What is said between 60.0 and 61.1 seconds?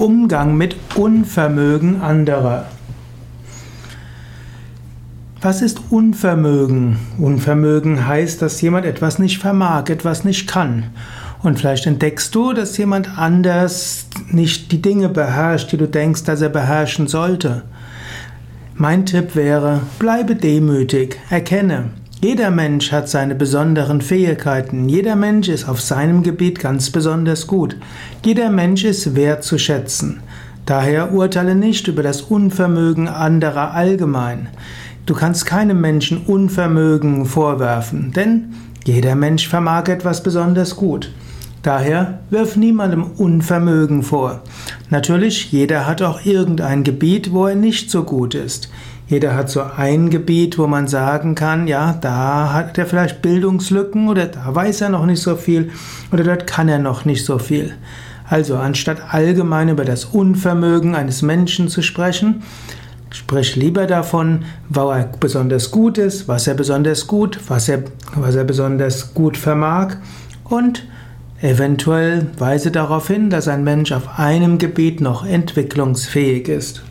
Unvermögen